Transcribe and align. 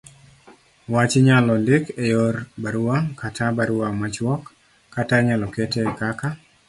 wach 0.93 1.13
Inyalo 1.19 1.53
ndik 1.61 1.85
e 2.03 2.05
yor 2.13 2.35
barua 2.63 2.97
,kata 3.19 3.45
barua 3.57 3.87
machuok, 3.99 4.43
kata 4.93 5.15
inyalo 5.21 5.45
kete 5.55 5.81
kaka 5.99 6.29